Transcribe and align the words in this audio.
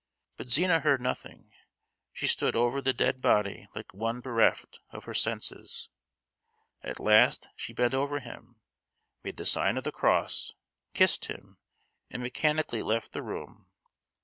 But 0.35 0.49
Zina 0.49 0.79
heard 0.79 0.99
nothing. 0.99 1.51
She 2.11 2.25
stood 2.25 2.55
over 2.55 2.81
the 2.81 2.91
dead 2.91 3.21
body 3.21 3.67
like 3.75 3.93
one 3.93 4.19
bereft 4.19 4.79
of 4.89 5.03
her 5.03 5.13
senses. 5.13 5.89
At 6.81 6.99
last 6.99 7.49
she 7.55 7.71
bent 7.71 7.93
over 7.93 8.19
him, 8.19 8.55
made 9.23 9.37
the 9.37 9.45
sign 9.45 9.77
of 9.77 9.83
the 9.83 9.91
Cross, 9.91 10.53
kissed 10.95 11.25
him, 11.25 11.59
and 12.09 12.23
mechanically 12.23 12.81
left 12.81 13.11
the 13.11 13.21
room. 13.21 13.67